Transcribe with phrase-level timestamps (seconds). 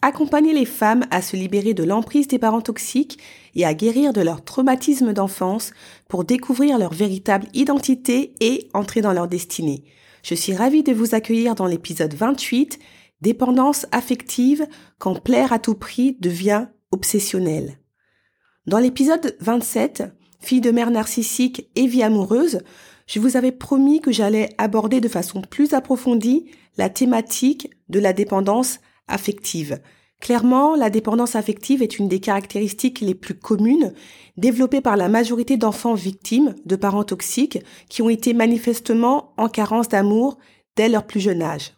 [0.00, 3.18] Accompagner les femmes à se libérer de l'emprise des parents toxiques
[3.56, 5.72] et à guérir de leur traumatisme d'enfance
[6.08, 9.84] pour découvrir leur véritable identité et entrer dans leur destinée.
[10.22, 12.78] Je suis ravie de vous accueillir dans l'épisode 28,
[13.20, 17.78] Dépendance affective quand plaire à tout prix devient obsessionnel.
[18.66, 20.04] Dans l'épisode 27,
[20.40, 22.60] Fille de mère narcissique et vie amoureuse,
[23.08, 26.46] je vous avais promis que j'allais aborder de façon plus approfondie
[26.76, 29.80] la thématique de la dépendance affective.
[30.20, 33.92] Clairement, la dépendance affective est une des caractéristiques les plus communes
[34.36, 39.88] développées par la majorité d'enfants victimes de parents toxiques qui ont été manifestement en carence
[39.88, 40.38] d'amour
[40.76, 41.72] dès leur plus jeune âge.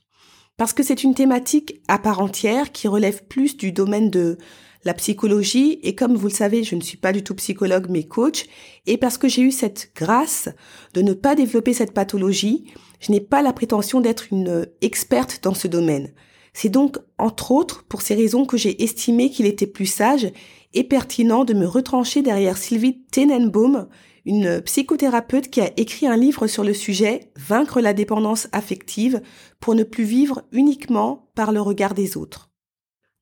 [0.56, 4.38] Parce que c'est une thématique à part entière qui relève plus du domaine de
[4.84, 8.04] la psychologie et comme vous le savez, je ne suis pas du tout psychologue mais
[8.04, 8.46] coach
[8.86, 10.48] et parce que j'ai eu cette grâce
[10.94, 15.54] de ne pas développer cette pathologie, je n'ai pas la prétention d'être une experte dans
[15.54, 16.12] ce domaine.
[16.52, 20.30] C'est donc, entre autres, pour ces raisons que j'ai estimé qu'il était plus sage
[20.74, 23.88] et pertinent de me retrancher derrière Sylvie Tenenbaum,
[24.26, 29.22] une psychothérapeute qui a écrit un livre sur le sujet Vaincre la dépendance affective
[29.60, 32.50] pour ne plus vivre uniquement par le regard des autres.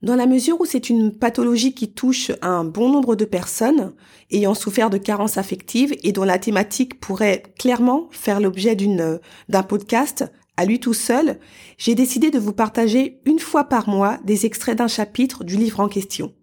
[0.00, 3.94] Dans la mesure où c'est une pathologie qui touche un bon nombre de personnes
[4.30, 10.30] ayant souffert de carences affectives et dont la thématique pourrait clairement faire l'objet d'un podcast,
[10.58, 11.38] à lui tout seul,
[11.78, 15.78] j'ai décidé de vous partager une fois par mois des extraits d'un chapitre du livre
[15.78, 16.34] en question.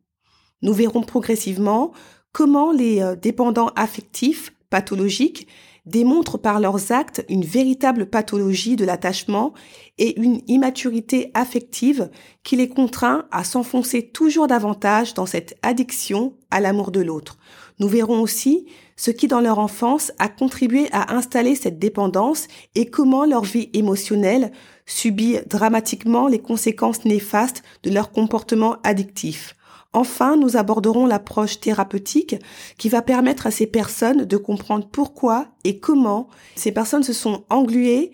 [0.62, 1.92] Nous verrons progressivement
[2.32, 5.50] comment les euh, dépendants affectifs pathologiques
[5.86, 9.54] démontrent par leurs actes une véritable pathologie de l'attachement
[9.98, 12.10] et une immaturité affective
[12.44, 17.38] qui les contraint à s'enfoncer toujours davantage dans cette addiction à l'amour de l'autre.
[17.80, 18.66] Nous verrons aussi
[18.96, 23.70] ce qui dans leur enfance a contribué à installer cette dépendance et comment leur vie
[23.74, 24.52] émotionnelle
[24.86, 29.56] subit dramatiquement les conséquences néfastes de leur comportement addictif.
[29.94, 32.36] Enfin, nous aborderons l'approche thérapeutique
[32.78, 37.46] qui va permettre à ces personnes de comprendre pourquoi et comment ces personnes se sont
[37.50, 38.12] engluées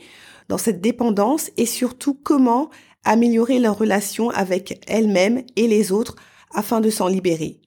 [0.48, 2.70] dans cette dépendance et surtout comment
[3.04, 6.16] améliorer leur relation avec elles-mêmes et les autres
[6.54, 7.61] afin de s'en libérer.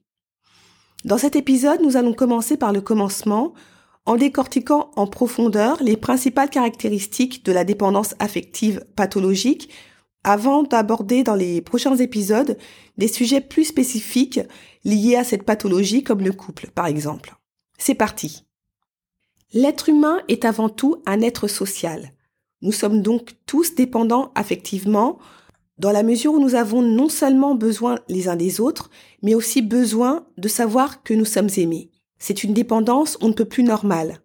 [1.04, 3.52] Dans cet épisode, nous allons commencer par le commencement
[4.06, 9.70] en décortiquant en profondeur les principales caractéristiques de la dépendance affective pathologique
[10.24, 12.56] avant d'aborder dans les prochains épisodes
[12.96, 14.40] des sujets plus spécifiques
[14.84, 17.34] liés à cette pathologie comme le couple par exemple.
[17.76, 18.44] C'est parti.
[19.52, 22.12] L'être humain est avant tout un être social.
[22.62, 25.18] Nous sommes donc tous dépendants affectivement
[25.78, 28.90] dans la mesure où nous avons non seulement besoin les uns des autres,
[29.22, 31.90] mais aussi besoin de savoir que nous sommes aimés.
[32.18, 34.20] C'est une dépendance on ne peut plus normale.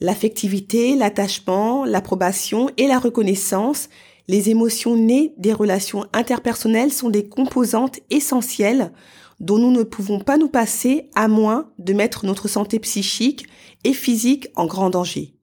[0.00, 3.88] L'affectivité, l'attachement, l'approbation et la reconnaissance
[4.26, 8.92] les émotions nées des relations interpersonnelles sont des composantes essentielles
[9.40, 13.46] dont nous ne pouvons pas nous passer à moins de mettre notre santé psychique
[13.82, 15.34] et physique en grand danger.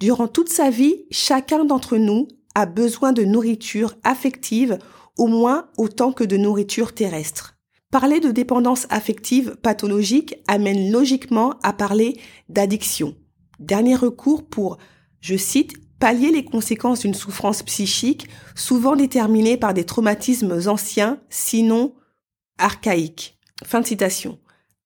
[0.00, 4.78] Durant toute sa vie, chacun d'entre nous a besoin de nourriture affective
[5.18, 7.56] au moins autant que de nourriture terrestre.
[7.90, 12.18] Parler de dépendance affective pathologique amène logiquement à parler
[12.48, 13.14] d'addiction.
[13.58, 14.78] Dernier recours pour,
[15.20, 21.94] je cite, pallier les conséquences d'une souffrance psychique souvent déterminée par des traumatismes anciens, sinon
[22.58, 23.38] archaïques.
[23.64, 24.38] Fin de citation.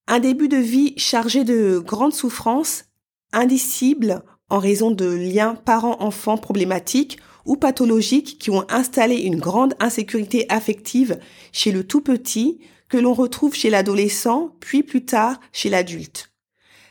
[0.08, 2.84] Un début de vie chargé de grandes souffrances,
[3.32, 10.46] indicibles en raison de liens parents-enfants problématiques ou pathologiques qui ont installé une grande insécurité
[10.48, 11.18] affective
[11.52, 16.30] chez le tout petit que l'on retrouve chez l'adolescent puis plus tard chez l'adulte.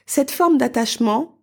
[0.05, 1.35] Cette forme d'attachement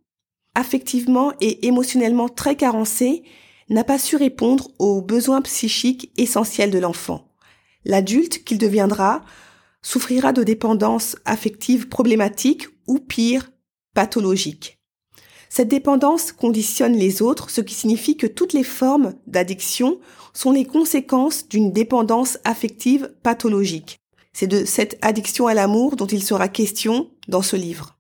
[0.55, 3.23] affectivement et émotionnellement très carencé,
[3.69, 7.29] n'a pas su répondre aux besoins psychiques essentiels de l'enfant.
[7.85, 9.25] L'adulte qu'il deviendra
[9.81, 13.51] souffrira de dépendance affective problématique ou pire,
[13.95, 14.82] pathologique.
[15.55, 19.99] Cette dépendance conditionne les autres, ce qui signifie que toutes les formes d'addiction
[20.33, 23.99] sont les conséquences d'une dépendance affective pathologique.
[24.33, 27.99] C'est de cette addiction à l'amour dont il sera question dans ce livre.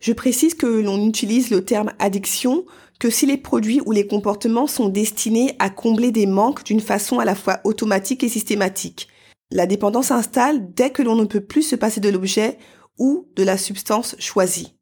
[0.00, 2.66] Je précise que l'on utilise le terme addiction
[2.98, 7.20] que si les produits ou les comportements sont destinés à combler des manques d'une façon
[7.20, 9.06] à la fois automatique et systématique.
[9.52, 12.58] La dépendance s'installe dès que l'on ne peut plus se passer de l'objet
[12.98, 14.74] ou de la substance choisie.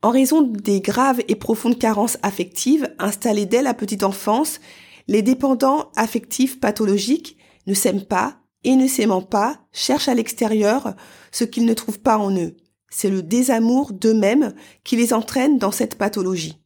[0.00, 4.60] En raison des graves et profondes carences affectives installées dès la petite enfance,
[5.08, 7.36] les dépendants affectifs pathologiques
[7.66, 10.94] ne s'aiment pas et ne s'aimant pas cherchent à l'extérieur
[11.32, 12.56] ce qu'ils ne trouvent pas en eux.
[12.90, 14.54] C'est le désamour d'eux-mêmes
[14.84, 16.58] qui les entraîne dans cette pathologie.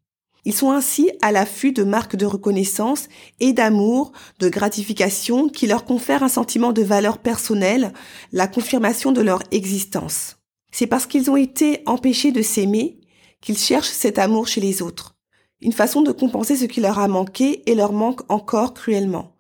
[0.44, 3.08] Ils sont ainsi à l'affût de marques de reconnaissance
[3.40, 7.94] et d'amour, de gratification qui leur confèrent un sentiment de valeur personnelle,
[8.32, 10.37] la confirmation de leur existence.
[10.70, 12.99] C'est parce qu'ils ont été empêchés de s'aimer
[13.42, 15.14] qu'ils cherchent cet amour chez les autres.
[15.60, 19.36] Une façon de compenser ce qui leur a manqué et leur manque encore cruellement.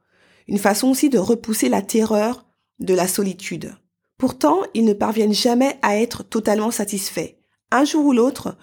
[0.46, 2.44] Une façon aussi de repousser la terreur
[2.78, 3.74] de la solitude.
[4.18, 7.36] Pourtant, ils ne parviennent jamais à être totalement satisfaits.
[7.70, 8.56] Un jour ou l'autre,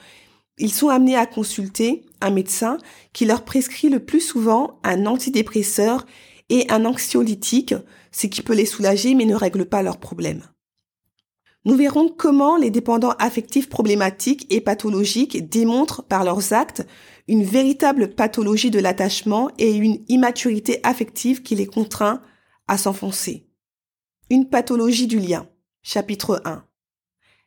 [0.58, 2.78] ils sont amenés à consulter un médecin
[3.14, 6.06] qui leur prescrit le plus souvent un antidépresseur
[6.50, 7.76] et un anxiolytique,
[8.12, 10.44] ce qui peut les soulager mais ne règle pas leurs problèmes.
[11.70, 16.84] Nous verrons comment les dépendants affectifs problématiques et pathologiques démontrent par leurs actes
[17.28, 22.24] une véritable pathologie de l'attachement et une immaturité affective qui les contraint
[22.68, 23.46] à s'enfoncer.
[24.32, 25.48] Une pathologie du lien.
[25.84, 26.64] Chapitre 1.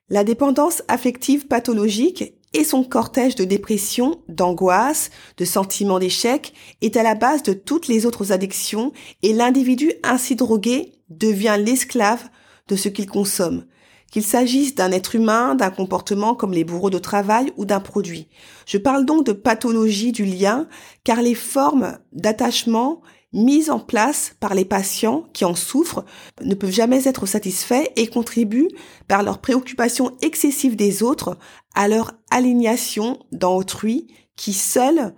[0.09, 7.03] La dépendance affective pathologique et son cortège de dépression, d'angoisse, de sentiments d'échec est à
[7.03, 8.93] la base de toutes les autres addictions
[9.23, 12.29] et l'individu ainsi drogué devient l'esclave
[12.69, 13.65] de ce qu'il consomme,
[14.13, 18.29] qu'il s'agisse d'un être humain, d'un comportement comme les bourreaux de travail ou d'un produit.
[18.67, 20.69] Je parle donc de pathologie du lien
[21.03, 23.01] car les formes d'attachement
[23.33, 26.05] mises en place par les patients qui en souffrent
[26.43, 28.69] ne peuvent jamais être satisfaits et contribuent
[29.09, 31.39] par leur préoccupation excessive des autres
[31.75, 35.15] à leur alignation dans autrui qui seul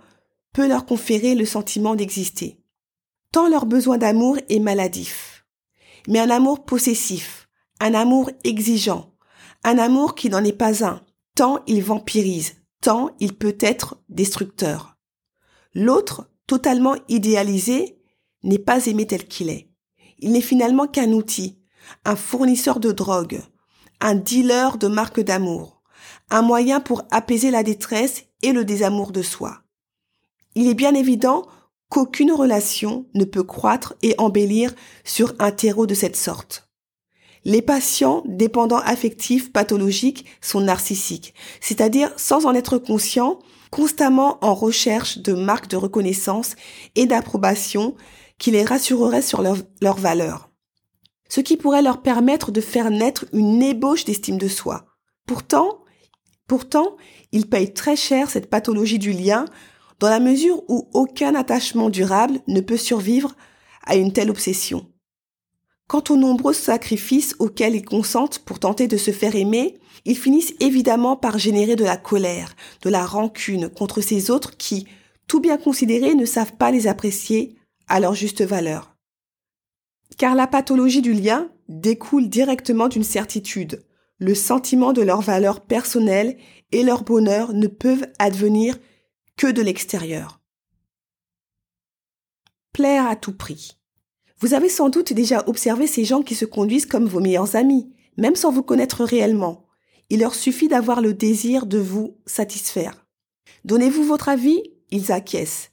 [0.53, 2.61] peut leur conférer le sentiment d'exister.
[3.33, 5.45] Tant leur besoin d'amour est maladif,
[6.07, 7.44] mais un amour possessif,
[7.79, 9.13] un amour exigeant,
[9.63, 11.01] un amour qui n'en est pas un,
[11.35, 14.97] tant il vampirise, tant il peut être destructeur.
[15.73, 17.99] L'autre, totalement idéalisé,
[18.43, 19.69] n'est pas aimé tel qu'il est.
[20.19, 21.59] Il n'est finalement qu'un outil,
[22.05, 23.41] un fournisseur de drogue,
[23.99, 25.81] un dealer de marques d'amour,
[26.29, 29.63] un moyen pour apaiser la détresse et le désamour de soi.
[30.55, 31.45] Il est bien évident
[31.89, 34.73] qu'aucune relation ne peut croître et embellir
[35.03, 36.64] sur un terreau de cette sorte.
[37.47, 43.37] Les patients dépendants affectifs pathologiques sont narcissiques, c'est-à-dire sans en être conscients,
[43.69, 46.55] constamment en recherche de marques de reconnaissance
[46.95, 47.95] et d'approbation
[48.39, 50.49] qui les rassurerait sur leur, leur valeur.
[51.29, 54.87] Ce qui pourrait leur permettre de faire naître une ébauche d'estime de soi.
[55.27, 55.83] Pourtant,
[56.47, 56.97] pourtant,
[57.31, 59.45] ils payent très cher cette pathologie du lien
[59.99, 63.35] dans la mesure où aucun attachement durable ne peut survivre
[63.85, 64.87] à une telle obsession.
[65.87, 70.55] Quant aux nombreux sacrifices auxquels ils consentent pour tenter de se faire aimer, ils finissent
[70.59, 74.87] évidemment par générer de la colère, de la rancune contre ces autres qui,
[75.27, 77.55] tout bien considérés, ne savent pas les apprécier
[77.87, 78.95] à leur juste valeur.
[80.17, 83.83] Car la pathologie du lien découle directement d'une certitude.
[84.17, 86.37] Le sentiment de leur valeur personnelle
[86.71, 88.77] et leur bonheur ne peuvent advenir
[89.37, 90.39] que de l'extérieur.
[92.71, 93.77] Plaire à tout prix.
[94.39, 97.89] Vous avez sans doute déjà observé ces gens qui se conduisent comme vos meilleurs amis,
[98.17, 99.65] même sans vous connaître réellement.
[100.09, 103.05] Il leur suffit d'avoir le désir de vous satisfaire.
[103.63, 104.61] Donnez-vous votre avis,
[104.91, 105.69] ils acquiescent.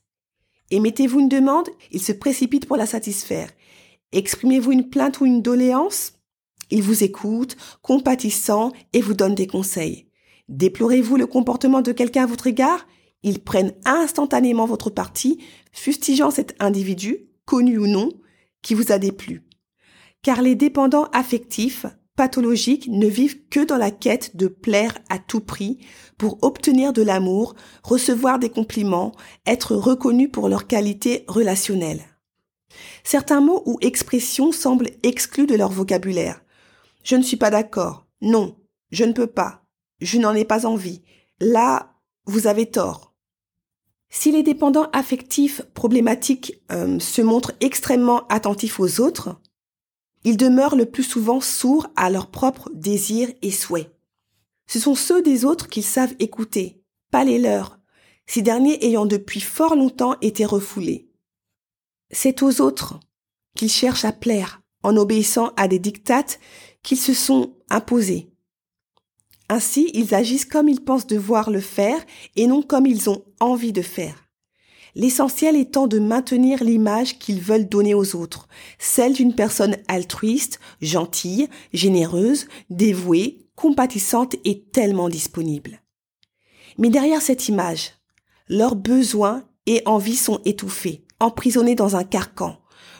[0.70, 3.50] Émettez-vous une demande, il se précipite pour la satisfaire.
[4.12, 6.14] Exprimez-vous une plainte ou une doléance,
[6.70, 10.06] il vous écoute, compatissant, et vous donne des conseils.
[10.48, 12.86] Déplorez-vous le comportement de quelqu'un à votre égard,
[13.22, 15.38] ils prennent instantanément votre parti,
[15.72, 18.08] fustigeant cet individu, connu ou non,
[18.62, 19.42] qui vous a déplu.
[20.22, 25.40] Car les dépendants affectifs pathologiques ne vivent que dans la quête de plaire à tout
[25.40, 25.78] prix
[26.18, 29.12] pour obtenir de l'amour, recevoir des compliments,
[29.46, 32.02] être reconnus pour leur qualité relationnelle.
[33.04, 36.42] Certains mots ou expressions semblent exclus de leur vocabulaire.
[37.02, 38.06] Je ne suis pas d'accord.
[38.20, 38.56] Non,
[38.90, 39.64] je ne peux pas.
[40.00, 41.02] Je n'en ai pas envie.
[41.40, 41.94] Là,
[42.26, 43.11] vous avez tort.
[44.14, 49.40] Si les dépendants affectifs problématiques euh, se montrent extrêmement attentifs aux autres,
[50.22, 53.90] ils demeurent le plus souvent sourds à leurs propres désirs et souhaits.
[54.66, 57.78] Ce sont ceux des autres qu'ils savent écouter, pas les leurs,
[58.26, 61.08] ces derniers ayant depuis fort longtemps été refoulés.
[62.10, 63.00] C'est aux autres
[63.56, 66.38] qu'ils cherchent à plaire en obéissant à des dictates
[66.82, 68.31] qu'ils se sont imposés.
[69.52, 72.02] Ainsi, ils agissent comme ils pensent devoir le faire
[72.36, 74.30] et non comme ils ont envie de faire.
[74.94, 81.50] l'essentiel étant de maintenir l'image qu'ils veulent donner aux autres, celle d'une personne altruiste, gentille,
[81.74, 85.82] généreuse, dévouée, compatissante et tellement disponible.
[86.78, 87.92] Mais derrière cette image,
[88.48, 92.56] leurs besoins et envies sont étouffés, emprisonnés dans un carcan,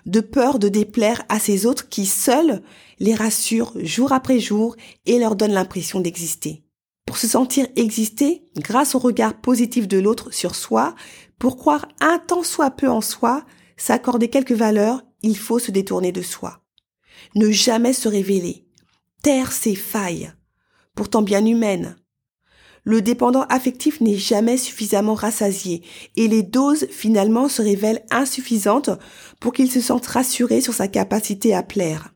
[0.06, 2.62] de peur de déplaire à ces autres qui seuls
[2.98, 6.64] les rassurent jour après jour et leur donnent l'impression d'exister.
[7.06, 10.94] Pour se sentir exister, grâce au regard positif de l'autre sur soi,
[11.38, 13.44] pour croire un tant soit peu en soi,
[13.76, 16.60] s'accorder quelques valeurs, il faut se détourner de soi.
[17.34, 18.66] Ne jamais se révéler,
[19.22, 20.32] taire ses failles,
[20.94, 21.96] pourtant bien humaines,
[22.84, 25.82] le dépendant affectif n'est jamais suffisamment rassasié
[26.16, 28.90] et les doses finalement se révèlent insuffisantes
[29.40, 32.12] pour qu'il se sente rassuré sur sa capacité à plaire.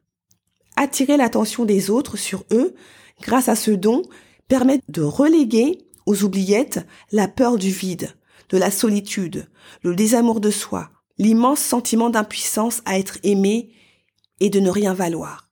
[0.77, 2.75] Attirer l'attention des autres sur eux
[3.23, 4.03] grâce à ce don
[4.49, 8.17] permet de reléguer aux oubliettes la peur du vide,
[8.51, 9.49] de la solitude,
[9.83, 13.71] le désamour de soi, l'immense sentiment d'impuissance à être aimé
[14.41, 15.51] et de ne rien valoir.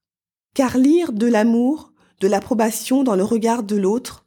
[0.54, 4.23] Car lire de l'amour, de l'approbation dans le regard de l'autre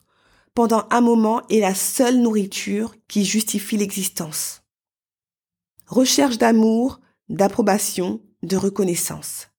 [0.58, 4.64] pendant un moment est la seule nourriture qui justifie l'existence.
[5.86, 7.00] Recherche d'amour,
[7.30, 9.50] d'approbation, de reconnaissance.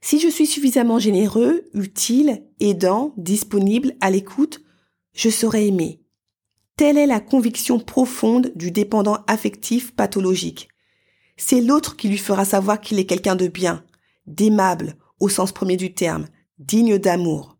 [0.00, 4.60] Si je suis suffisamment généreux, utile, aidant, disponible, à l'écoute,
[5.14, 6.00] je serai aimé.
[6.76, 10.68] Telle est la conviction profonde du dépendant affectif pathologique.
[11.36, 13.84] C'est l'autre qui lui fera savoir qu'il est quelqu'un de bien,
[14.28, 16.28] d'aimable, au sens premier du terme,
[16.60, 17.57] digne d'amour.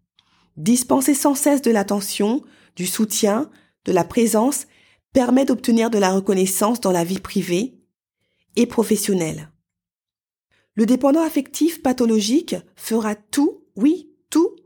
[0.59, 2.43] Dispenser sans cesse de l'attention,
[2.75, 3.49] du soutien,
[3.85, 4.67] de la présence
[5.13, 7.79] permet d'obtenir de la reconnaissance dans la vie privée
[8.57, 9.53] et professionnelle.
[10.75, 14.57] Le dépendant affectif pathologique fera tout, oui, tout,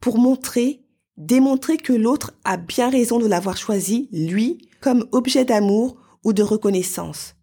[0.00, 0.82] pour montrer,
[1.16, 6.42] démontrer que l'autre a bien raison de l'avoir choisi, lui, comme objet d'amour ou de
[6.42, 7.36] reconnaissance.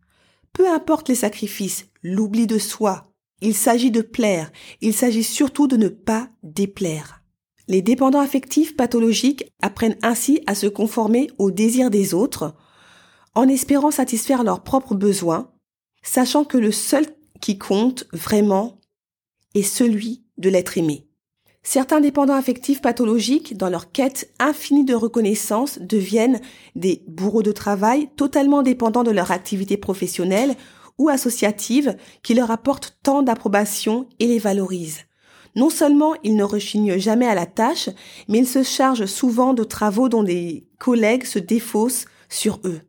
[0.51, 5.77] Peu importe les sacrifices, l'oubli de soi, il s'agit de plaire, il s'agit surtout de
[5.77, 7.22] ne pas déplaire.
[7.67, 12.53] Les dépendants affectifs pathologiques apprennent ainsi à se conformer aux désirs des autres,
[13.35, 15.51] en espérant satisfaire leurs propres besoins,
[16.03, 17.05] sachant que le seul
[17.39, 18.79] qui compte vraiment
[19.55, 21.07] est celui de l'être aimé.
[21.65, 26.41] Certains dépendants affectifs pathologiques, dans leur quête infinie de reconnaissance, deviennent
[26.75, 30.55] des bourreaux de travail totalement dépendants de leur activité professionnelle
[30.97, 35.05] ou associative qui leur apportent tant d'approbation et les valorisent.
[35.55, 37.89] Non seulement ils ne rechignent jamais à la tâche,
[38.27, 42.81] mais ils se chargent souvent de travaux dont des collègues se défaussent sur eux.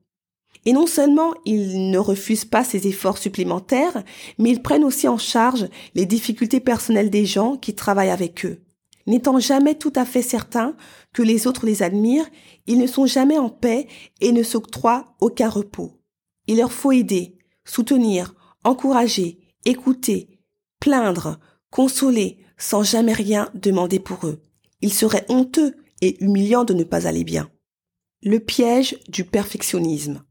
[0.66, 4.02] Et non seulement ils ne refusent pas ces efforts supplémentaires,
[4.38, 8.62] mais ils prennent aussi en charge les difficultés personnelles des gens qui travaillent avec eux.
[9.06, 10.74] N'étant jamais tout à fait certains
[11.12, 12.28] que les autres les admirent,
[12.66, 13.86] ils ne sont jamais en paix
[14.22, 15.92] et ne s'octroient aucun repos.
[16.46, 20.40] Il leur faut aider, soutenir, encourager, écouter,
[20.80, 21.38] plaindre,
[21.70, 24.40] consoler, sans jamais rien demander pour eux.
[24.80, 27.50] Il serait honteux et humiliant de ne pas aller bien.
[28.22, 30.22] Le piège du perfectionnisme.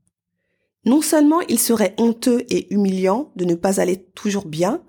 [0.86, 4.84] Non seulement il serait honteux et humiliant de ne pas aller toujours bien,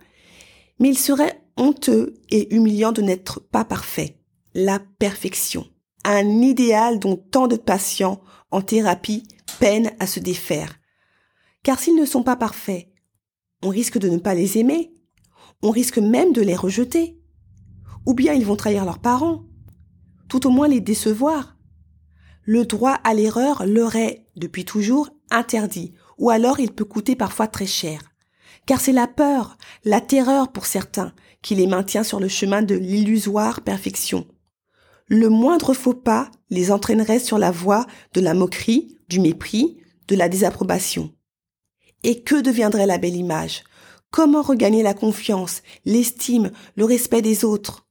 [0.78, 4.18] mais il serait honteux et humiliant de n'être pas parfait.
[4.54, 5.66] La perfection.
[6.04, 9.24] Un idéal dont tant de patients en thérapie
[9.58, 10.78] peinent à se défaire.
[11.62, 12.88] Car s'ils ne sont pas parfaits,
[13.62, 14.92] on risque de ne pas les aimer,
[15.62, 17.18] on risque même de les rejeter
[18.06, 19.44] ou bien ils vont trahir leurs parents,
[20.28, 21.56] tout au moins les décevoir.
[22.42, 27.46] Le droit à l'erreur leur est, depuis toujours, interdit, ou alors il peut coûter parfois
[27.46, 28.00] très cher.
[28.66, 32.74] Car c'est la peur, la terreur pour certains, qui les maintient sur le chemin de
[32.74, 34.26] l'illusoire perfection.
[35.06, 40.16] Le moindre faux pas les entraînerait sur la voie de la moquerie, du mépris, de
[40.16, 41.12] la désapprobation.
[42.02, 43.64] Et que deviendrait la belle image?
[44.10, 47.83] Comment regagner la confiance, l'estime, le respect des autres?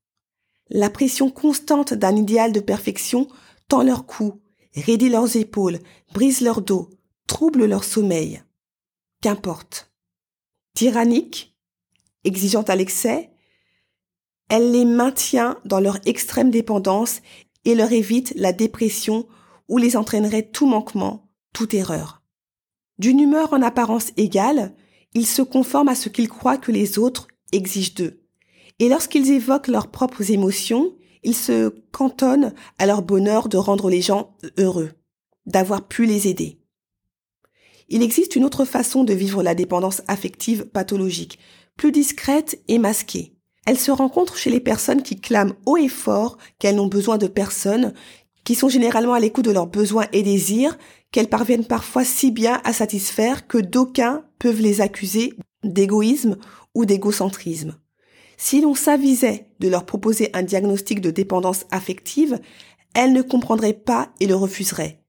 [0.73, 3.27] La pression constante d'un idéal de perfection
[3.69, 4.41] tend leur cou,
[4.75, 5.79] raidit leurs épaules,
[6.13, 6.89] brise leur dos,
[7.27, 8.41] trouble leur sommeil.
[9.21, 9.93] Qu'importe.
[10.73, 11.55] Tyrannique,
[12.23, 13.29] exigeante à l'excès,
[14.49, 17.21] elle les maintient dans leur extrême dépendance
[17.65, 19.27] et leur évite la dépression
[19.69, 22.23] où les entraînerait tout manquement, toute erreur.
[22.97, 24.75] D'une humeur en apparence égale,
[25.13, 28.22] ils se conforment à ce qu'ils croient que les autres exigent d'eux.
[28.83, 34.01] Et lorsqu'ils évoquent leurs propres émotions, ils se cantonnent à leur bonheur de rendre les
[34.01, 34.91] gens heureux,
[35.45, 36.59] d'avoir pu les aider.
[37.87, 41.39] Il existe une autre façon de vivre la dépendance affective pathologique,
[41.77, 43.37] plus discrète et masquée.
[43.65, 47.27] Elle se rencontre chez les personnes qui clament haut et fort qu'elles n'ont besoin de
[47.27, 47.93] personne,
[48.43, 50.77] qui sont généralement à l'écoute de leurs besoins et désirs,
[51.13, 56.35] qu'elles parviennent parfois si bien à satisfaire que d'aucuns peuvent les accuser d'égoïsme
[56.75, 57.77] ou d'égocentrisme.
[58.45, 62.41] Si l'on s'avisait de leur proposer un diagnostic de dépendance affective,
[62.93, 65.01] elles ne comprendraient pas et le refuseraient.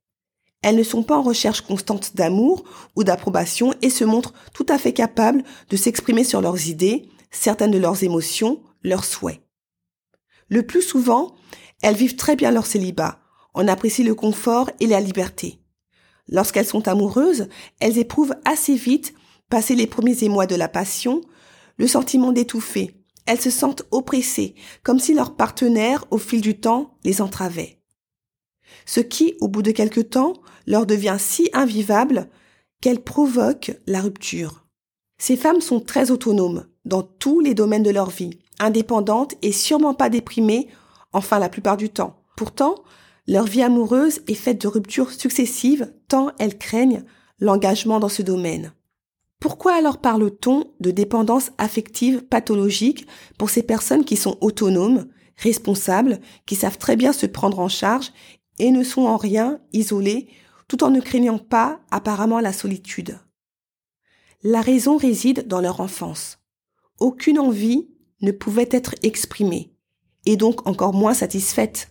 [0.62, 2.62] Elles ne sont pas en recherche constante d'amour
[2.95, 7.73] ou d'approbation et se montrent tout à fait capables de s'exprimer sur leurs idées, certaines
[7.73, 9.41] de leurs émotions, leurs souhaits.
[10.47, 11.35] Le plus souvent,
[11.83, 13.19] elles vivent très bien leur célibat,
[13.53, 15.59] en apprécient le confort et la liberté.
[16.29, 17.49] Lorsqu'elles sont amoureuses,
[17.81, 19.12] elles éprouvent assez vite,
[19.49, 21.21] passé les premiers émois de la passion,
[21.79, 22.95] le sentiment d'étouffer.
[23.26, 27.81] Elles se sentent oppressées, comme si leur partenaire, au fil du temps, les entravait.
[28.87, 30.35] Ce qui, au bout de quelque temps,
[30.66, 32.28] leur devient si invivable
[32.81, 34.66] qu'elles provoquent la rupture.
[35.19, 39.95] Ces femmes sont très autonomes dans tous les domaines de leur vie, indépendantes et sûrement
[39.95, 40.69] pas déprimées,
[41.12, 42.23] enfin la plupart du temps.
[42.37, 42.76] Pourtant,
[43.26, 47.04] leur vie amoureuse est faite de ruptures successives tant elles craignent
[47.40, 48.73] l'engagement dans ce domaine.
[49.41, 53.07] Pourquoi alors parle-t-on de dépendance affective pathologique
[53.38, 58.12] pour ces personnes qui sont autonomes, responsables, qui savent très bien se prendre en charge
[58.59, 60.29] et ne sont en rien isolées
[60.67, 63.19] tout en ne craignant pas apparemment la solitude?
[64.43, 66.38] La raison réside dans leur enfance.
[67.00, 67.88] Aucune envie
[68.23, 69.75] ne pouvait être exprimée
[70.26, 71.91] et donc encore moins satisfaite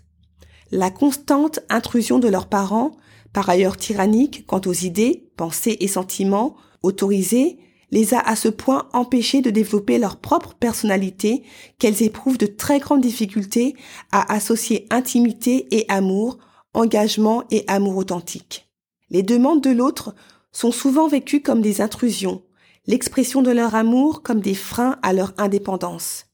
[0.74, 2.98] la constante intrusion de leurs parents,
[3.32, 7.58] par ailleurs tyranniques quant aux idées, pensées et sentiments autorisés,
[7.92, 11.44] les a à ce point empêchés de développer leur propre personnalité
[11.80, 13.76] qu'elles éprouvent de très grandes difficultés
[14.12, 16.40] à associer intimité et amour,
[16.74, 18.68] engagement et amour authentique.
[19.10, 20.16] Les demandes de l'autre
[20.52, 22.42] sont souvent vécues comme des intrusions,
[22.88, 26.26] l'expression de leur amour comme des freins à leur indépendance.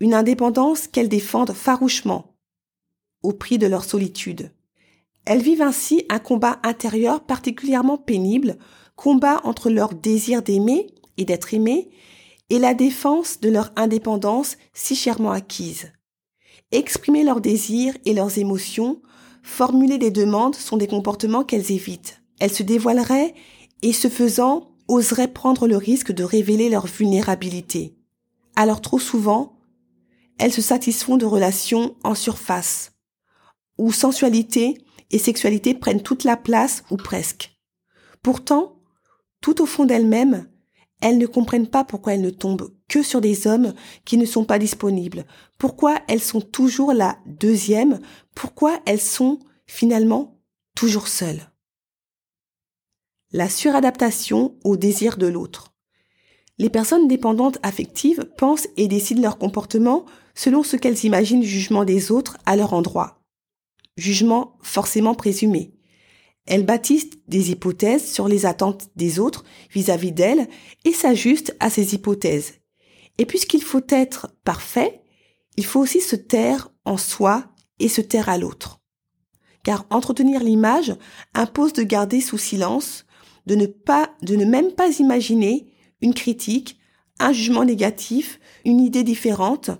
[0.00, 2.36] Une indépendance qu'elles défendent farouchement,
[3.24, 4.52] au prix de leur solitude.
[5.24, 8.56] Elles vivent ainsi un combat intérieur particulièrement pénible,
[8.98, 10.88] combat entre leur désir d'aimer
[11.18, 11.88] et d'être aimé
[12.50, 15.92] et la défense de leur indépendance si chèrement acquise.
[16.72, 19.00] Exprimer leurs désirs et leurs émotions,
[19.44, 22.20] formuler des demandes sont des comportements qu'elles évitent.
[22.40, 23.34] Elles se dévoileraient
[23.82, 27.96] et ce faisant oseraient prendre le risque de révéler leur vulnérabilité.
[28.56, 29.60] Alors trop souvent,
[30.38, 32.92] elles se satisfont de relations en surface,
[33.78, 34.76] où sensualité
[35.12, 37.56] et sexualité prennent toute la place ou presque.
[38.22, 38.77] Pourtant,
[39.40, 40.48] tout au fond d'elles-mêmes,
[41.00, 43.74] elles ne comprennent pas pourquoi elles ne tombent que sur des hommes
[44.04, 45.24] qui ne sont pas disponibles,
[45.58, 48.00] pourquoi elles sont toujours la deuxième,
[48.34, 50.40] pourquoi elles sont finalement
[50.74, 51.50] toujours seules?
[53.30, 55.74] La suradaptation au désir de l'autre.
[56.56, 61.84] Les personnes dépendantes affectives pensent et décident leur comportement selon ce qu'elles imaginent du jugement
[61.84, 63.18] des autres à leur endroit
[63.98, 65.72] jugement forcément présumé.
[66.50, 70.48] Elle bâtissent des hypothèses sur les attentes des autres vis-à-vis d'elles
[70.86, 72.54] et s'ajuste à ces hypothèses.
[73.18, 75.02] Et puisqu'il faut être parfait,
[75.58, 77.44] il faut aussi se taire en soi
[77.80, 78.80] et se taire à l'autre.
[79.62, 80.96] Car entretenir l'image
[81.34, 83.04] impose de garder sous silence,
[83.44, 86.78] de ne pas, de ne même pas imaginer une critique,
[87.20, 89.70] un jugement négatif, une idée différente,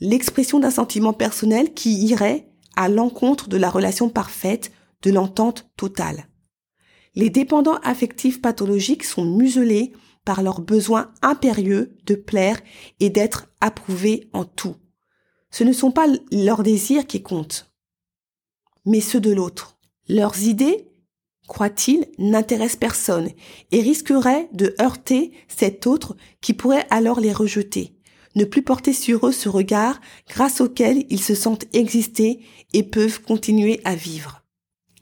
[0.00, 4.72] l'expression d'un sentiment personnel qui irait à l'encontre de la relation parfaite,
[5.06, 6.26] de l'entente totale.
[7.14, 9.92] Les dépendants affectifs pathologiques sont muselés
[10.24, 12.60] par leur besoin impérieux de plaire
[12.98, 14.74] et d'être approuvés en tout.
[15.52, 17.72] Ce ne sont pas leurs désirs qui comptent,
[18.84, 19.78] mais ceux de l'autre.
[20.08, 20.88] Leurs idées,
[21.46, 23.30] croient-ils, n'intéressent personne
[23.70, 27.96] et risqueraient de heurter cet autre qui pourrait alors les rejeter
[28.34, 33.22] ne plus porter sur eux ce regard grâce auquel ils se sentent exister et peuvent
[33.22, 34.45] continuer à vivre.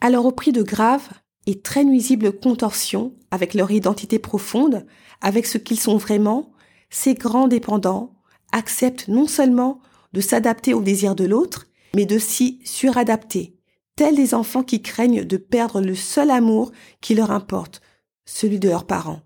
[0.00, 1.08] Alors au prix de graves
[1.46, 4.86] et très nuisibles contorsions avec leur identité profonde,
[5.20, 6.52] avec ce qu'ils sont vraiment,
[6.90, 8.14] ces grands dépendants
[8.52, 9.80] acceptent non seulement
[10.12, 13.56] de s'adapter aux désirs de l'autre, mais de s'y suradapter,
[13.96, 17.80] tels des enfants qui craignent de perdre le seul amour qui leur importe,
[18.24, 19.20] celui de leurs parents.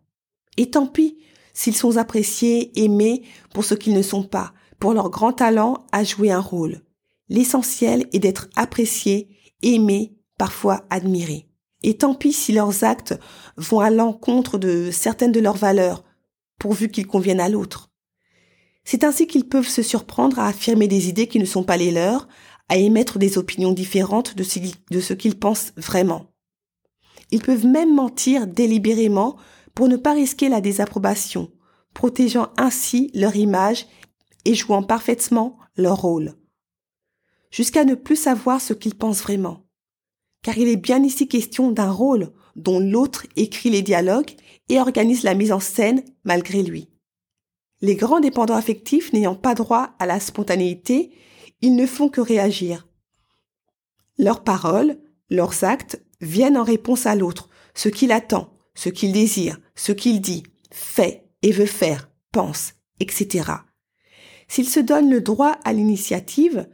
[0.57, 1.19] Et tant pis
[1.53, 6.05] s'ils sont appréciés, aimés pour ce qu'ils ne sont pas, pour leur grand talent à
[6.05, 6.83] jouer un rôle.
[7.29, 9.29] L'essentiel est d'être appréciés,
[9.63, 11.49] aimés, parfois admirés.
[11.83, 13.19] Et tant pis si leurs actes
[13.57, 16.05] vont à l'encontre de certaines de leurs valeurs,
[16.59, 17.91] pourvu qu'ils conviennent à l'autre.
[18.85, 21.91] C'est ainsi qu'ils peuvent se surprendre à affirmer des idées qui ne sont pas les
[21.91, 22.27] leurs,
[22.69, 26.27] à émettre des opinions différentes de ce qu'ils pensent vraiment.
[27.31, 29.37] Ils peuvent même mentir délibérément
[29.75, 31.51] pour ne pas risquer la désapprobation,
[31.95, 33.87] protégeant ainsi leur image
[34.45, 36.35] et jouant parfaitement leur rôle.
[37.51, 39.68] Jusqu'à ne plus savoir ce qu'ils pensent vraiment.
[40.49, 44.31] Car il est bien ici question d'un rôle, dont l'autre écrit les dialogues
[44.71, 46.89] et organise la mise en scène malgré lui.
[47.83, 51.13] Les grands dépendants affectifs n'ayant pas droit à la spontanéité,
[51.61, 52.89] ils ne font que réagir.
[54.17, 59.61] Leurs paroles, leurs actes viennent en réponse à l'autre, ce qu'il attend, ce qu'il désire,
[59.75, 63.51] ce qu'il dit, fait et veut faire, pense, etc.
[64.49, 66.71] S'il se donne le droit à l'initiative,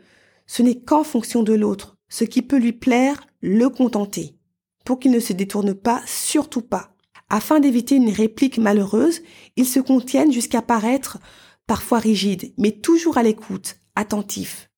[0.46, 4.36] ce n'est qu'en fonction de l'autre, ce qui peut lui plaire, le contenter,
[4.84, 6.94] pour qu'il ne se détourne pas, surtout pas.
[7.28, 9.22] Afin d'éviter une réplique malheureuse,
[9.56, 11.18] ils se contiennent jusqu'à paraître
[11.66, 14.70] parfois rigides, mais toujours à l'écoute, attentifs,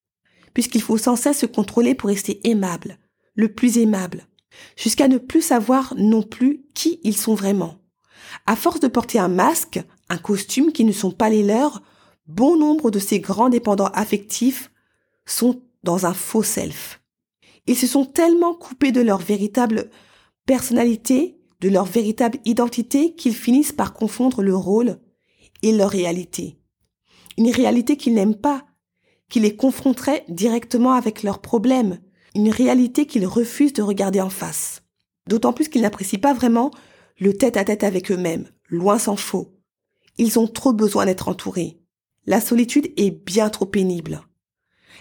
[0.55, 2.99] puisqu'il faut sans cesse se contrôler pour rester aimable,
[3.35, 4.27] le plus aimable,
[4.77, 7.77] jusqu'à ne plus savoir non plus qui ils sont vraiment.
[8.47, 11.83] À force de porter un masque, un costume qui ne sont pas les leurs,
[12.27, 14.71] bon nombre de ces grands dépendants affectifs
[15.27, 17.01] sont dans un faux self.
[17.67, 19.91] Ils se sont tellement coupés de leur véritable
[20.47, 24.99] personnalité, de leur véritable identité, qu'ils finissent par confondre le rôle
[25.63, 26.59] et leur réalité.
[27.39, 28.65] Une réalité qu'ils n'aiment pas,
[29.29, 31.99] qui les confronterait directement avec leurs problèmes,
[32.35, 34.83] une réalité qu'ils refusent de regarder en face.
[35.27, 36.71] D'autant plus qu'ils n'apprécient pas vraiment
[37.19, 39.55] le tête-à-tête avec eux-mêmes, loin s'en faut.
[40.19, 41.81] Ils ont trop besoin d'être entourés.
[42.27, 44.21] La solitude est bien trop pénible.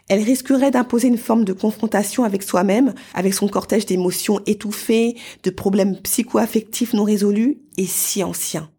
[0.10, 5.50] Elle risquerait d'imposer une forme de confrontation avec soi-même, avec son cortège d'émotions étouffées, de
[5.50, 8.70] problèmes psycho-affectifs non résolus et si anciens.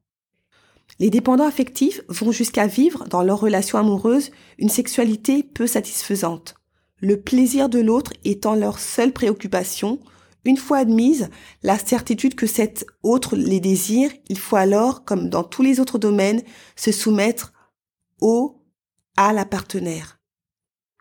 [0.98, 6.54] Les dépendants affectifs vont jusqu'à vivre dans leur relation amoureuse une sexualité peu satisfaisante,
[7.00, 10.00] le plaisir de l'autre étant leur seule préoccupation,
[10.46, 11.28] une fois admise
[11.62, 15.98] la certitude que cet autre les désire, il faut alors, comme dans tous les autres
[15.98, 16.42] domaines,
[16.76, 17.52] se soumettre
[18.20, 18.62] au
[19.16, 20.15] à la partenaire.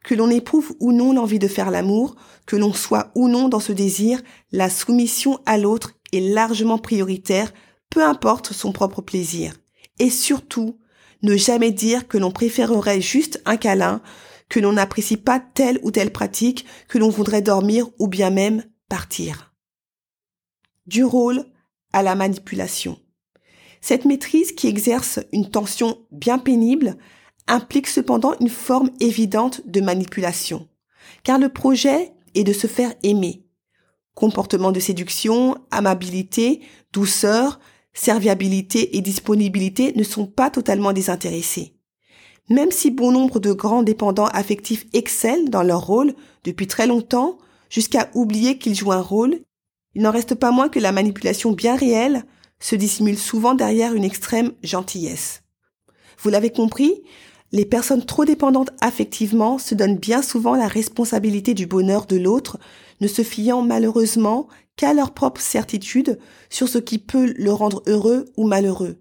[0.05, 2.15] Que l'on éprouve ou non l'envie de faire l'amour,
[2.45, 7.51] que l'on soit ou non dans ce désir, la soumission à l'autre est largement prioritaire,
[7.89, 9.55] peu importe son propre plaisir.
[9.99, 10.77] Et surtout,
[11.23, 14.01] ne jamais dire que l'on préférerait juste un câlin,
[14.47, 18.63] que l'on n'apprécie pas telle ou telle pratique, que l'on voudrait dormir ou bien même
[18.89, 19.53] partir.
[20.85, 21.45] Du rôle
[21.93, 22.99] à la manipulation.
[23.81, 26.97] Cette maîtrise qui exerce une tension bien pénible
[27.47, 30.67] implique cependant une forme évidente de manipulation,
[31.23, 33.43] car le projet est de se faire aimer.
[34.13, 36.61] Comportement de séduction, amabilité,
[36.93, 37.59] douceur,
[37.93, 41.75] serviabilité et disponibilité ne sont pas totalement désintéressés.
[42.49, 47.37] Même si bon nombre de grands dépendants affectifs excellent dans leur rôle depuis très longtemps,
[47.69, 49.39] jusqu'à oublier qu'ils jouent un rôle,
[49.95, 52.23] il n'en reste pas moins que la manipulation bien réelle
[52.59, 55.43] se dissimule souvent derrière une extrême gentillesse.
[56.19, 57.03] Vous l'avez compris,
[57.55, 62.57] les personnes trop dépendantes affectivement se donnent bien souvent la responsabilité du bonheur de l'autre,
[62.99, 68.25] ne se fiant malheureusement qu'à leur propre certitude sur ce qui peut le rendre heureux
[68.35, 68.97] ou malheureux.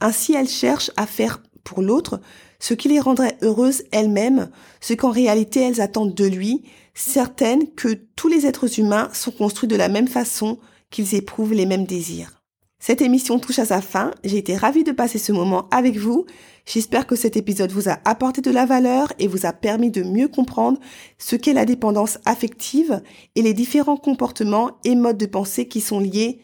[0.00, 2.18] Ainsi elles cherchent à faire pour l'autre
[2.60, 4.48] ce qui les rendrait heureuses elles-mêmes,
[4.80, 9.68] ce qu'en réalité elles attendent de lui, certaines que tous les êtres humains sont construits
[9.68, 10.58] de la même façon,
[10.90, 12.38] qu'ils éprouvent les mêmes désirs.
[12.80, 16.26] Cette émission touche à sa fin, j'ai été ravie de passer ce moment avec vous,
[16.68, 20.02] j'espère que cet épisode vous a apporté de la valeur et vous a permis de
[20.02, 20.78] mieux comprendre
[21.16, 23.02] ce qu'est la dépendance affective
[23.34, 26.40] et les différents comportements et modes de pensée qui sont liés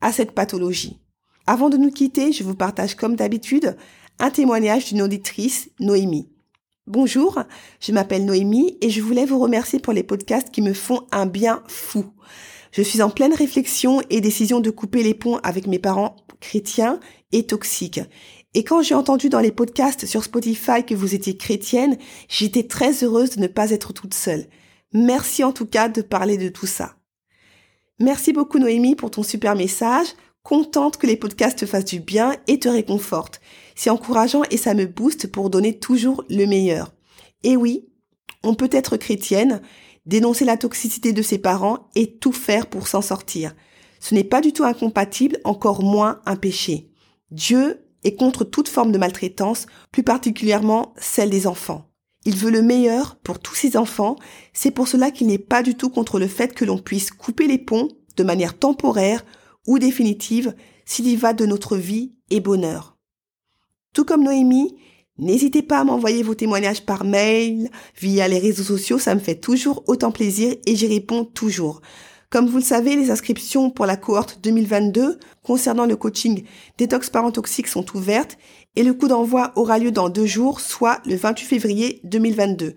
[0.00, 0.98] à cette pathologie.
[1.46, 3.76] Avant de nous quitter, je vous partage comme d'habitude
[4.18, 6.28] un témoignage d'une auditrice, Noémie.
[6.86, 7.38] Bonjour,
[7.80, 11.26] je m'appelle Noémie et je voulais vous remercier pour les podcasts qui me font un
[11.26, 12.06] bien fou.
[12.72, 17.00] Je suis en pleine réflexion et décision de couper les ponts avec mes parents chrétiens
[17.32, 18.00] et toxiques.
[18.54, 23.04] Et quand j'ai entendu dans les podcasts sur Spotify que vous étiez chrétienne, j'étais très
[23.04, 24.46] heureuse de ne pas être toute seule.
[24.92, 26.96] Merci en tout cas de parler de tout ça.
[28.00, 30.08] Merci beaucoup Noémie pour ton super message
[30.42, 33.40] contente que les podcasts te fassent du bien et te réconfortent.
[33.74, 36.94] C'est encourageant et ça me booste pour donner toujours le meilleur.
[37.42, 37.86] Et oui,
[38.42, 39.60] on peut être chrétienne,
[40.06, 43.54] dénoncer la toxicité de ses parents et tout faire pour s'en sortir.
[44.00, 46.92] Ce n'est pas du tout incompatible, encore moins un péché.
[47.30, 51.88] Dieu est contre toute forme de maltraitance, plus particulièrement celle des enfants.
[52.24, 54.16] Il veut le meilleur pour tous ses enfants,
[54.52, 57.46] c'est pour cela qu'il n'est pas du tout contre le fait que l'on puisse couper
[57.46, 59.24] les ponts de manière temporaire
[59.66, 62.96] ou définitive s'il y va de notre vie et bonheur.
[63.94, 64.76] Tout comme Noémie,
[65.18, 69.40] n'hésitez pas à m'envoyer vos témoignages par mail, via les réseaux sociaux, ça me fait
[69.40, 71.80] toujours autant plaisir et j'y réponds toujours.
[72.30, 76.44] Comme vous le savez, les inscriptions pour la cohorte 2022 concernant le coaching
[76.76, 78.36] détox parent toxique sont ouvertes
[78.76, 82.74] et le coup d'envoi aura lieu dans deux jours, soit le 28 février 2022.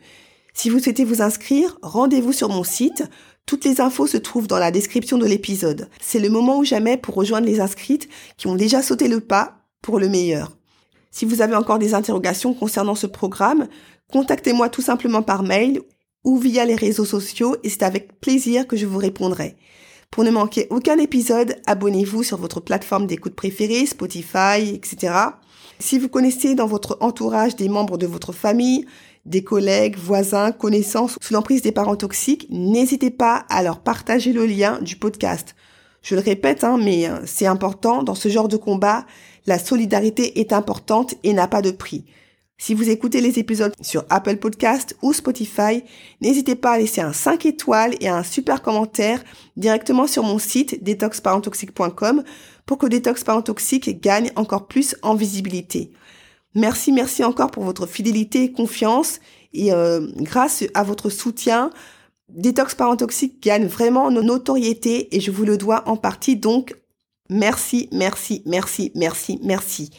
[0.53, 3.03] Si vous souhaitez vous inscrire, rendez-vous sur mon site
[3.45, 5.89] Toutes les infos se trouvent dans la description de l'épisode.
[5.99, 9.65] C'est le moment ou jamais pour rejoindre les inscrites qui ont déjà sauté le pas
[9.81, 10.55] pour le meilleur.
[11.11, 13.67] Si vous avez encore des interrogations concernant ce programme,
[14.13, 15.81] contactez-moi tout simplement par mail
[16.23, 19.55] ou via les réseaux sociaux et c'est avec plaisir que je vous répondrai.
[20.11, 25.13] Pour ne manquer aucun épisode, abonnez-vous sur votre plateforme d'écoute préférée, Spotify, etc.
[25.79, 28.85] Si vous connaissez dans votre entourage des membres de votre famille,
[29.25, 34.45] des collègues, voisins, connaissances sous l'emprise des parents toxiques, n'hésitez pas à leur partager le
[34.45, 35.55] lien du podcast.
[36.01, 39.05] Je le répète, hein, mais euh, c'est important, dans ce genre de combat,
[39.45, 42.05] la solidarité est importante et n'a pas de prix.
[42.63, 45.83] Si vous écoutez les épisodes sur Apple Podcast ou Spotify,
[46.21, 49.23] n'hésitez pas à laisser un 5 étoiles et un super commentaire
[49.57, 52.23] directement sur mon site detoxparentoxique.com
[52.67, 55.91] pour que Détox Parent Toxique gagne encore plus en visibilité.
[56.53, 59.21] Merci, merci encore pour votre fidélité et confiance
[59.53, 61.71] et euh, grâce à votre soutien,
[62.29, 66.75] Détox Parent Toxique gagne vraiment en notoriété et je vous le dois en partie donc
[67.27, 69.89] merci, merci, merci, merci, merci.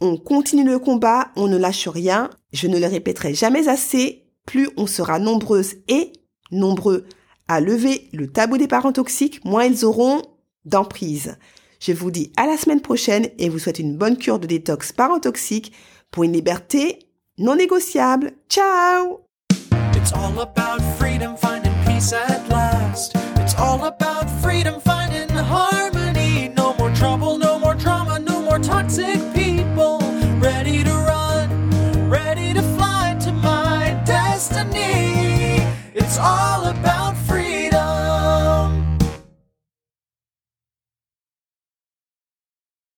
[0.00, 2.30] On continue le combat, on ne lâche rien.
[2.52, 4.24] Je ne le répéterai jamais assez.
[4.44, 6.12] Plus on sera nombreuses et
[6.50, 7.06] nombreux
[7.48, 10.22] à lever le tabou des parents toxiques, moins ils auront
[10.64, 11.36] d'emprise.
[11.80, 14.92] Je vous dis à la semaine prochaine et vous souhaite une bonne cure de détox
[14.92, 15.72] parent toxique
[16.10, 16.98] pour une liberté
[17.38, 18.32] non négociable.
[18.48, 19.20] Ciao!
[36.06, 36.55] It's all